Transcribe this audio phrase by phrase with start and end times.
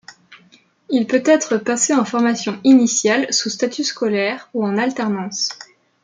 [0.89, 5.49] Il peut être passé en formation initiale sous statut scolaire ou en alternance.